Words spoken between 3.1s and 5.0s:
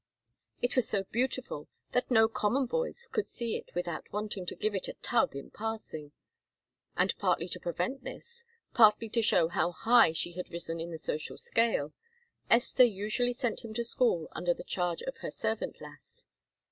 could see it without wanting to give it a